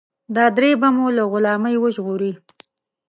[0.35, 2.31] دا درې به مو له غلامۍ وژغوري.